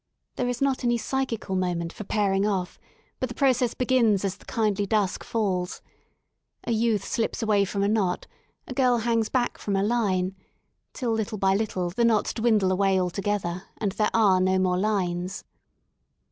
[0.35, 2.79] There is not any psychical moment for pairing offj
[3.19, 5.79] but the process begins as the kindly dusk falls,
[6.63, 8.25] A youth slips away from a knot,
[8.67, 10.35] a girl hangs back from a line,
[10.93, 15.43] till little by little the knots dwindle away altogether and there are no more lines.